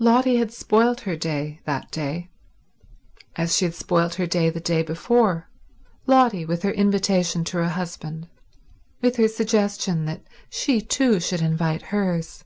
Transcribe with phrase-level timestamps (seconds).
[0.00, 2.30] Lotty had spoilt her day that day,
[3.36, 8.26] as she had spoilt her day the day before—Lotty, with her invitation to her husband,
[9.00, 12.42] with her suggestion that she too should invite hers.